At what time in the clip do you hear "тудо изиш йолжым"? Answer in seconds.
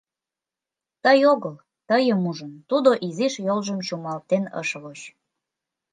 2.69-3.79